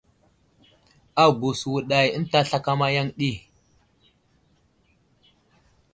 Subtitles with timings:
[1.23, 3.31] Agùs wùdày ənta slakama yaŋ ɗi.